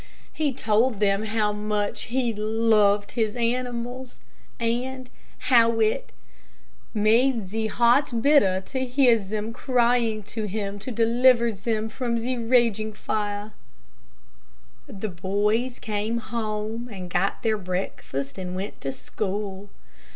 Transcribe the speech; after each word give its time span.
He 0.33 0.51
told 0.51 0.99
them 0.99 1.25
how 1.25 1.53
much 1.53 2.05
he 2.05 2.33
loved 2.33 3.11
his 3.11 3.35
animals, 3.35 4.19
and, 4.59 5.11
how 5.37 5.79
it 5.79 6.11
"made 6.91 7.45
ze 7.49 7.67
heart 7.67 8.09
bitter 8.19 8.61
to 8.61 8.83
hear 8.83 9.19
zem 9.19 9.53
crying 9.53 10.23
to 10.23 10.45
him 10.45 10.79
to 10.79 10.89
deliver 10.89 11.51
zem 11.51 11.87
from 11.87 12.17
ze 12.17 12.35
raging 12.35 12.93
fire." 12.93 13.51
The 14.87 15.07
boys 15.09 15.77
came 15.77 16.17
home, 16.17 16.89
and 16.91 17.07
got 17.07 17.43
their 17.43 17.59
breakfast 17.59 18.39
and 18.39 18.55
went 18.55 18.81
to 18.81 18.91
school. 18.91 19.69